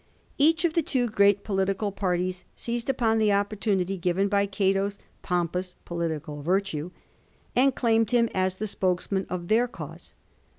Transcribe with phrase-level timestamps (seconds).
[0.39, 5.75] Each of the two great political parties seized upon the opportunity given by Gate's pompous
[5.85, 6.89] political virtue,
[7.55, 10.15] and claimed him as the spokesman of their cause.